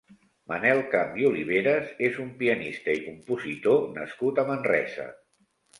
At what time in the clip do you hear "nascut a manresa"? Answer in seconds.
4.01-5.11